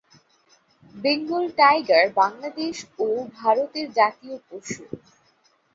[0.95, 3.07] Bengal tiger Bangladesh ও
[3.37, 4.83] ভারতের জাতীয় পশু।